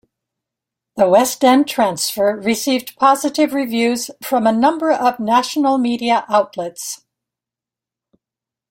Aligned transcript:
The 0.95 1.07
West 1.07 1.43
End 1.43 1.67
transfer 1.67 2.35
received 2.35 2.95
positive 2.95 3.53
reviews 3.53 4.09
from 4.23 4.47
a 4.47 4.51
number 4.51 4.91
of 4.91 5.19
national 5.19 5.77
media 5.77 6.25
outlets. 6.27 7.03